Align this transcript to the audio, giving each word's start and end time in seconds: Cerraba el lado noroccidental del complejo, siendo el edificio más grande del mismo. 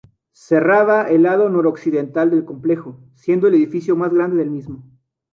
Cerraba 0.47 1.03
el 1.11 1.21
lado 1.21 1.47
noroccidental 1.47 2.31
del 2.31 2.43
complejo, 2.43 2.99
siendo 3.13 3.47
el 3.47 3.53
edificio 3.53 3.95
más 3.95 4.11
grande 4.11 4.37
del 4.37 4.49
mismo. 4.49 4.81